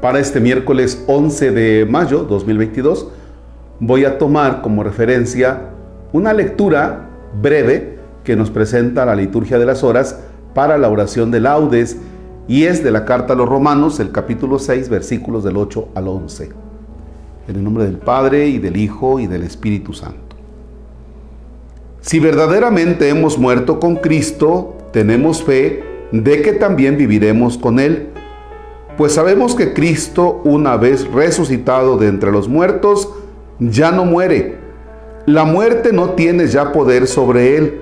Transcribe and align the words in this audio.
Para 0.00 0.20
este 0.20 0.40
miércoles 0.40 1.02
11 1.06 1.52
de 1.52 1.86
mayo 1.86 2.24
2022 2.24 3.08
voy 3.80 4.04
a 4.04 4.18
tomar 4.18 4.60
como 4.60 4.82
referencia 4.82 5.70
una 6.12 6.34
lectura 6.34 7.08
breve 7.40 7.96
que 8.22 8.36
nos 8.36 8.50
presenta 8.50 9.06
la 9.06 9.16
liturgia 9.16 9.58
de 9.58 9.64
las 9.64 9.82
horas 9.82 10.20
para 10.54 10.76
la 10.76 10.90
oración 10.90 11.30
de 11.30 11.40
laudes 11.40 11.96
y 12.46 12.64
es 12.64 12.84
de 12.84 12.90
la 12.90 13.04
carta 13.06 13.32
a 13.32 13.36
los 13.36 13.48
romanos, 13.48 13.98
el 13.98 14.12
capítulo 14.12 14.58
6, 14.58 14.88
versículos 14.88 15.42
del 15.42 15.56
8 15.56 15.88
al 15.94 16.08
11. 16.08 16.50
En 17.48 17.56
el 17.56 17.64
nombre 17.64 17.84
del 17.84 17.96
Padre 17.96 18.48
y 18.48 18.58
del 18.58 18.76
Hijo 18.76 19.18
y 19.18 19.26
del 19.26 19.42
Espíritu 19.42 19.94
Santo. 19.94 20.36
Si 22.02 22.20
verdaderamente 22.20 23.08
hemos 23.08 23.38
muerto 23.38 23.80
con 23.80 23.96
Cristo, 23.96 24.76
tenemos 24.92 25.42
fe 25.42 25.82
de 26.12 26.42
que 26.42 26.52
también 26.52 26.96
viviremos 26.96 27.58
con 27.58 27.80
Él 27.80 28.10
pues 28.96 29.12
sabemos 29.12 29.54
que 29.54 29.74
Cristo, 29.74 30.40
una 30.44 30.76
vez 30.76 31.06
resucitado 31.10 31.98
de 31.98 32.08
entre 32.08 32.32
los 32.32 32.48
muertos, 32.48 33.12
ya 33.58 33.92
no 33.92 34.04
muere. 34.04 34.58
La 35.26 35.44
muerte 35.44 35.92
no 35.92 36.10
tiene 36.10 36.46
ya 36.46 36.72
poder 36.72 37.06
sobre 37.06 37.56
él. 37.56 37.80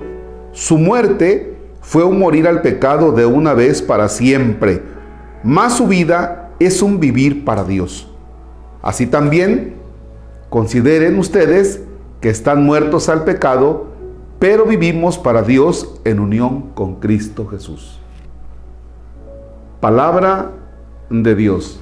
Su 0.51 0.77
muerte 0.77 1.55
fue 1.81 2.03
un 2.03 2.19
morir 2.19 2.47
al 2.47 2.61
pecado 2.61 3.11
de 3.11 3.25
una 3.25 3.53
vez 3.53 3.81
para 3.81 4.09
siempre, 4.09 4.81
más 5.43 5.77
su 5.77 5.87
vida 5.87 6.49
es 6.59 6.81
un 6.81 6.99
vivir 6.99 7.45
para 7.45 7.63
Dios. 7.63 8.09
Así 8.81 9.05
también, 9.05 9.75
consideren 10.49 11.19
ustedes 11.19 11.81
que 12.21 12.29
están 12.29 12.65
muertos 12.65 13.09
al 13.09 13.23
pecado, 13.23 13.87
pero 14.39 14.65
vivimos 14.65 15.19
para 15.19 15.43
Dios 15.43 16.01
en 16.03 16.19
unión 16.19 16.71
con 16.73 16.95
Cristo 16.95 17.45
Jesús. 17.47 17.99
Palabra 19.79 20.49
de 21.09 21.35
Dios. 21.35 21.79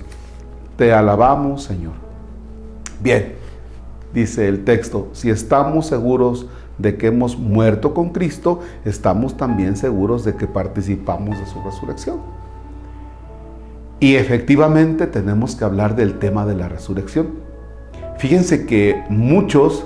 Te 0.77 0.93
alabamos, 0.93 1.63
Señor. 1.63 1.93
Bien, 3.01 3.35
dice 4.13 4.47
el 4.47 4.63
texto, 4.63 5.09
si 5.13 5.29
estamos 5.29 5.87
seguros 5.87 6.47
de 6.77 6.97
que 6.97 7.07
hemos 7.07 7.37
muerto 7.37 7.93
con 7.93 8.09
Cristo, 8.09 8.61
estamos 8.85 9.37
también 9.37 9.77
seguros 9.77 10.23
de 10.23 10.35
que 10.35 10.47
participamos 10.47 11.39
de 11.39 11.45
su 11.45 11.61
resurrección. 11.61 12.19
Y 13.99 14.15
efectivamente 14.15 15.07
tenemos 15.07 15.55
que 15.55 15.63
hablar 15.63 15.95
del 15.95 16.19
tema 16.19 16.45
de 16.45 16.55
la 16.55 16.67
resurrección. 16.67 17.29
Fíjense 18.17 18.65
que 18.65 19.03
muchos 19.09 19.85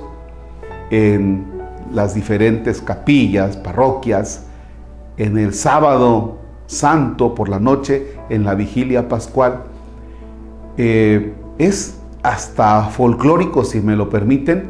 en 0.89 1.45
las 1.91 2.15
diferentes 2.15 2.81
capillas, 2.81 3.57
parroquias, 3.57 4.45
en 5.17 5.37
el 5.37 5.53
sábado 5.53 6.37
santo 6.65 7.33
por 7.33 7.49
la 7.49 7.59
noche 7.59 8.16
en 8.29 8.43
la 8.43 8.55
vigilia 8.55 9.07
pascual. 9.07 9.63
Eh, 10.77 11.33
es 11.57 11.99
hasta 12.23 12.83
folclórico, 12.83 13.63
si 13.63 13.81
me 13.81 13.95
lo 13.95 14.09
permiten, 14.09 14.69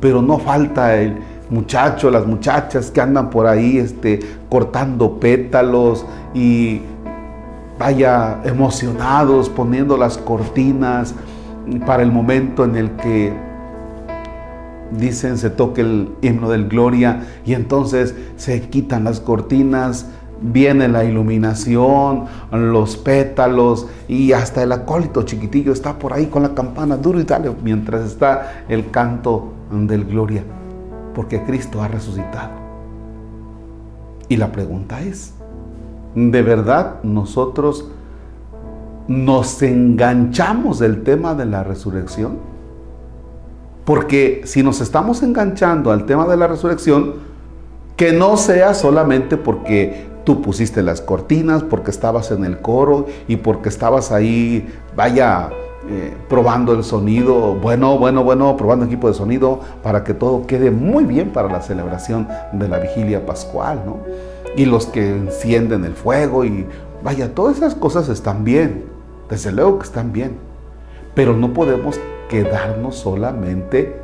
pero 0.00 0.22
no 0.22 0.38
falta 0.38 0.96
el 0.96 1.18
muchacho, 1.50 2.10
las 2.10 2.26
muchachas 2.26 2.90
que 2.90 3.00
andan 3.00 3.30
por 3.30 3.46
ahí 3.46 3.78
este, 3.78 4.20
cortando 4.48 5.18
pétalos 5.18 6.06
y 6.34 6.80
vaya 7.78 8.40
emocionados, 8.44 9.48
poniendo 9.48 9.96
las 9.96 10.18
cortinas 10.18 11.14
para 11.86 12.02
el 12.02 12.12
momento 12.12 12.64
en 12.64 12.76
el 12.76 12.90
que 12.92 13.32
dicen 14.92 15.38
se 15.38 15.50
toque 15.50 15.82
el 15.82 16.10
himno 16.20 16.50
del 16.50 16.68
gloria 16.68 17.22
y 17.46 17.54
entonces 17.54 18.14
se 18.36 18.60
quitan 18.62 19.04
las 19.04 19.20
cortinas, 19.20 20.06
viene 20.40 20.88
la 20.88 21.04
iluminación, 21.04 22.24
los 22.52 22.96
pétalos 22.96 23.86
y 24.08 24.32
hasta 24.32 24.62
el 24.62 24.72
acólito 24.72 25.22
chiquitillo 25.22 25.72
está 25.72 25.98
por 25.98 26.12
ahí 26.12 26.26
con 26.26 26.42
la 26.42 26.54
campana 26.54 26.96
duro 26.96 27.20
y 27.20 27.24
dale 27.24 27.54
mientras 27.62 28.06
está 28.06 28.64
el 28.68 28.90
canto 28.90 29.52
del 29.70 30.04
gloria, 30.04 30.42
porque 31.14 31.42
Cristo 31.44 31.82
ha 31.82 31.88
resucitado. 31.88 32.50
Y 34.28 34.36
la 34.36 34.52
pregunta 34.52 35.00
es, 35.00 35.34
¿de 36.14 36.42
verdad 36.42 37.02
nosotros 37.02 37.88
nos 39.08 39.62
enganchamos 39.62 40.78
del 40.78 41.02
tema 41.02 41.34
de 41.34 41.46
la 41.46 41.64
resurrección? 41.64 42.38
Porque 43.84 44.42
si 44.44 44.62
nos 44.62 44.80
estamos 44.80 45.22
enganchando 45.22 45.90
al 45.90 46.06
tema 46.06 46.26
de 46.26 46.36
la 46.36 46.46
resurrección, 46.46 47.14
que 47.96 48.12
no 48.12 48.36
sea 48.36 48.72
solamente 48.72 49.36
porque 49.36 50.09
Tú 50.30 50.42
pusiste 50.42 50.84
las 50.84 51.00
cortinas 51.00 51.64
porque 51.64 51.90
estabas 51.90 52.30
en 52.30 52.44
el 52.44 52.60
coro 52.60 53.06
y 53.26 53.34
porque 53.34 53.68
estabas 53.68 54.12
ahí, 54.12 54.64
vaya, 54.94 55.50
eh, 55.88 56.14
probando 56.28 56.72
el 56.72 56.84
sonido, 56.84 57.56
bueno, 57.56 57.98
bueno, 57.98 58.22
bueno, 58.22 58.56
probando 58.56 58.84
equipo 58.84 59.08
de 59.08 59.14
sonido 59.14 59.58
para 59.82 60.04
que 60.04 60.14
todo 60.14 60.46
quede 60.46 60.70
muy 60.70 61.02
bien 61.02 61.32
para 61.32 61.48
la 61.48 61.62
celebración 61.62 62.28
de 62.52 62.68
la 62.68 62.78
vigilia 62.78 63.26
pascual, 63.26 63.82
¿no? 63.84 63.96
Y 64.54 64.66
los 64.66 64.86
que 64.86 65.10
encienden 65.10 65.84
el 65.84 65.94
fuego 65.94 66.44
y 66.44 66.64
vaya, 67.02 67.34
todas 67.34 67.56
esas 67.56 67.74
cosas 67.74 68.08
están 68.08 68.44
bien, 68.44 68.84
desde 69.28 69.50
luego 69.50 69.80
que 69.80 69.86
están 69.86 70.12
bien, 70.12 70.36
pero 71.12 71.36
no 71.36 71.52
podemos 71.52 71.98
quedarnos 72.28 72.94
solamente 72.94 73.96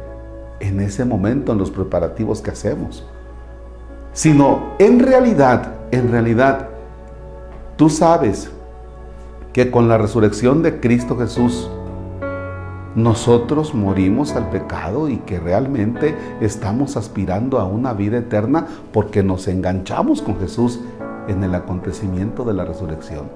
en 0.59 0.81
ese 0.81 1.05
momento, 1.05 1.53
en 1.53 1.59
los 1.59 1.71
preparativos 1.71 2.41
que 2.41 2.51
hacemos, 2.51 3.07
sino 4.17 4.75
en 4.79 4.99
realidad 4.99 5.77
en 5.91 6.11
realidad, 6.11 6.69
tú 7.77 7.89
sabes 7.89 8.51
que 9.53 9.71
con 9.71 9.89
la 9.89 9.99
resurrección 9.99 10.63
de 10.63 10.81
Cristo 10.81 11.17
Jesús, 11.17 11.71
nosotros 12.95 13.75
morimos 13.75 14.35
al 14.35 14.51
pecado 14.51 15.09
y 15.09 15.19
que 15.19 15.39
realmente 15.39 16.17
estamos 16.41 16.97
aspirando 16.97 17.61
a 17.61 17.67
una 17.67 17.93
vida 17.93 18.19
eterna 18.19 18.67
porque 18.93 19.23
nos 19.23 19.49
enganchamos 19.49 20.23
con 20.23 20.39
Jesús 20.41 20.81
en 21.29 21.45
el 21.45 21.55
acontecimiento 21.55 22.45
de 22.45 22.55
la 22.55 22.65
resurrección. 22.65 23.29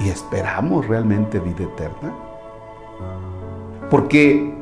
Y 0.00 0.08
esperamos 0.08 0.88
realmente 0.88 1.38
vida 1.38 1.64
eterna. 1.64 2.12
Porque 3.88 4.52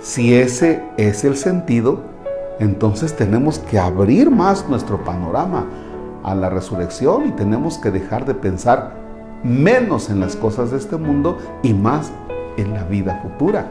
si 0.00 0.34
ese 0.34 0.82
es 0.96 1.24
el 1.24 1.36
sentido, 1.36 2.13
entonces 2.58 3.16
tenemos 3.16 3.58
que 3.58 3.78
abrir 3.78 4.30
más 4.30 4.68
nuestro 4.68 5.02
panorama 5.04 5.66
a 6.22 6.34
la 6.34 6.50
resurrección 6.50 7.26
y 7.26 7.32
tenemos 7.32 7.78
que 7.78 7.90
dejar 7.90 8.24
de 8.24 8.34
pensar 8.34 8.94
menos 9.42 10.08
en 10.08 10.20
las 10.20 10.36
cosas 10.36 10.70
de 10.70 10.78
este 10.78 10.96
mundo 10.96 11.38
y 11.62 11.74
más 11.74 12.10
en 12.56 12.72
la 12.72 12.84
vida 12.84 13.20
futura, 13.22 13.70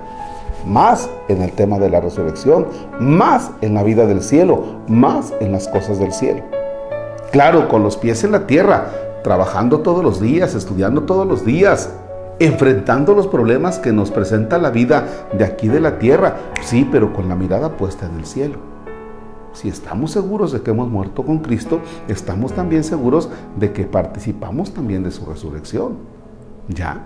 más 0.66 1.10
en 1.30 1.42
el 1.42 1.52
tema 1.52 1.80
de 1.80 1.90
la 1.90 2.00
resurrección, 2.00 2.68
más 3.00 3.52
en 3.62 3.74
la 3.74 3.84
vida 3.84 4.06
del 4.06 4.22
cielo, 4.22 4.82
más 4.88 5.34
en 5.40 5.52
las 5.52 5.68
cosas 5.68 6.00
del 6.00 6.14
cielo. 6.14 6.44
Claro, 7.32 7.68
con 7.68 7.82
los 7.82 7.98
pies 7.98 8.24
en 8.24 8.32
la 8.32 8.46
tierra, 8.46 8.92
trabajando 9.24 9.80
todos 9.80 10.04
los 10.04 10.22
días, 10.22 10.54
estudiando 10.54 11.04
todos 11.04 11.26
los 11.26 11.44
días, 11.44 11.90
enfrentando 12.40 13.14
los 13.14 13.28
problemas 13.28 13.80
que 13.80 13.92
nos 13.92 14.12
presenta 14.12 14.58
la 14.58 14.70
vida 14.70 15.28
de 15.38 15.46
aquí 15.46 15.68
de 15.68 15.80
la 15.80 16.00
tierra, 16.00 16.38
sí, 16.62 16.88
pero 16.92 17.14
con 17.14 17.30
la 17.30 17.36
mirada 17.36 17.78
puesta 17.78 18.06
en 18.06 18.16
el 18.18 18.26
cielo. 18.26 18.58
Si 19.54 19.70
estamos 19.70 20.12
seguros 20.12 20.52
de 20.52 20.62
que 20.62 20.72
hemos 20.72 20.90
muerto 20.90 21.24
con 21.24 21.40
Cristo, 21.40 21.80
estamos 22.08 22.54
también 22.54 22.84
seguros 22.84 23.30
de 23.60 23.72
que 23.72 23.84
participamos 23.84 24.74
también 24.74 25.04
de 25.04 25.12
su 25.12 25.26
resurrección. 25.26 25.98
¿Ya? 26.68 27.04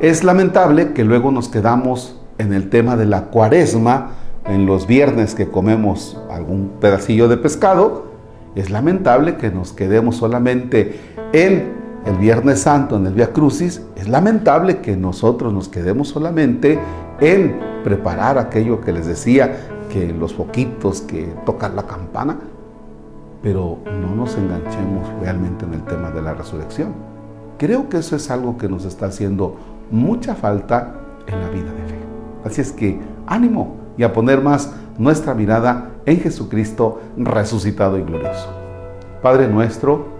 Es 0.00 0.24
lamentable 0.24 0.92
que 0.92 1.04
luego 1.04 1.30
nos 1.30 1.48
quedamos 1.48 2.20
en 2.38 2.52
el 2.52 2.70
tema 2.70 2.96
de 2.96 3.06
la 3.06 3.26
cuaresma, 3.26 4.12
en 4.46 4.66
los 4.66 4.86
viernes 4.86 5.34
que 5.34 5.48
comemos 5.48 6.18
algún 6.30 6.72
pedacillo 6.80 7.28
de 7.28 7.36
pescado, 7.36 8.10
es 8.54 8.70
lamentable 8.70 9.36
que 9.36 9.50
nos 9.50 9.72
quedemos 9.72 10.16
solamente 10.16 10.98
en 11.32 11.79
el 12.06 12.16
Viernes 12.16 12.60
Santo, 12.60 12.96
en 12.96 13.06
el 13.06 13.14
Via 13.14 13.32
Crucis, 13.32 13.82
es 13.96 14.08
lamentable 14.08 14.80
que 14.80 14.96
nosotros 14.96 15.52
nos 15.52 15.68
quedemos 15.68 16.08
solamente 16.08 16.78
en 17.20 17.58
preparar 17.84 18.38
aquello 18.38 18.80
que 18.80 18.92
les 18.92 19.06
decía, 19.06 19.68
que 19.92 20.12
los 20.12 20.34
foquitos, 20.34 21.00
que 21.02 21.34
tocar 21.44 21.72
la 21.74 21.82
campana, 21.82 22.38
pero 23.42 23.78
no 23.84 24.14
nos 24.14 24.36
enganchemos 24.36 25.06
realmente 25.20 25.64
en 25.64 25.74
el 25.74 25.82
tema 25.82 26.10
de 26.10 26.22
la 26.22 26.34
resurrección. 26.34 26.94
Creo 27.58 27.88
que 27.88 27.98
eso 27.98 28.16
es 28.16 28.30
algo 28.30 28.56
que 28.56 28.68
nos 28.68 28.84
está 28.84 29.06
haciendo 29.06 29.56
mucha 29.90 30.34
falta 30.34 30.94
en 31.26 31.40
la 31.40 31.48
vida 31.50 31.72
de 31.72 31.82
fe. 31.82 31.98
Así 32.44 32.60
es 32.60 32.72
que 32.72 32.98
ánimo 33.26 33.76
y 33.98 34.02
a 34.02 34.12
poner 34.12 34.40
más 34.40 34.72
nuestra 34.96 35.34
mirada 35.34 35.90
en 36.06 36.20
Jesucristo 36.20 37.00
resucitado 37.16 37.98
y 37.98 38.02
glorioso. 38.02 38.48
Padre 39.22 39.48
nuestro 39.48 40.19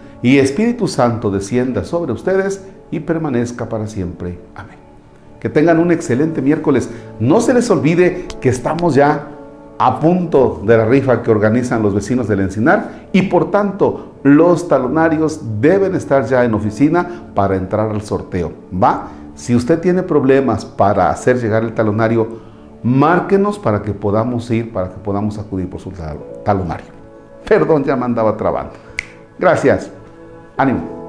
y 0.21 0.37
Espíritu 0.37 0.87
Santo 0.87 1.31
descienda 1.31 1.83
sobre 1.83 2.11
ustedes 2.11 2.63
y 2.91 2.99
permanezca 2.99 3.67
para 3.67 3.87
siempre. 3.87 4.39
Amén. 4.55 4.77
Que 5.39 5.49
tengan 5.49 5.79
un 5.79 5.91
excelente 5.91 6.41
miércoles. 6.41 6.89
No 7.19 7.41
se 7.41 7.53
les 7.53 7.69
olvide 7.71 8.27
que 8.39 8.49
estamos 8.49 8.93
ya 8.93 9.27
a 9.79 9.99
punto 9.99 10.61
de 10.63 10.77
la 10.77 10.85
rifa 10.85 11.23
que 11.23 11.31
organizan 11.31 11.81
los 11.81 11.95
vecinos 11.95 12.27
del 12.27 12.41
Encinar 12.41 13.07
y 13.11 13.23
por 13.23 13.49
tanto 13.49 14.13
los 14.21 14.67
talonarios 14.67 15.41
deben 15.59 15.95
estar 15.95 16.25
ya 16.27 16.45
en 16.45 16.53
oficina 16.53 17.31
para 17.33 17.55
entrar 17.55 17.89
al 17.89 18.01
sorteo. 18.03 18.51
¿Va? 18.71 19.07
Si 19.33 19.55
usted 19.55 19.79
tiene 19.79 20.03
problemas 20.03 20.65
para 20.65 21.09
hacer 21.09 21.39
llegar 21.39 21.63
el 21.63 21.73
talonario, 21.73 22.27
márquenos 22.83 23.57
para 23.57 23.81
que 23.81 23.93
podamos 23.93 24.51
ir, 24.51 24.71
para 24.71 24.89
que 24.89 24.97
podamos 24.97 25.39
acudir 25.39 25.67
por 25.67 25.79
su 25.79 25.91
talonario. 26.45 26.85
Perdón, 27.47 27.83
ya 27.83 27.95
me 27.95 28.05
andaba 28.05 28.37
trabando. 28.37 28.73
Gracias. 29.39 29.89
Ánimo. 30.61 31.00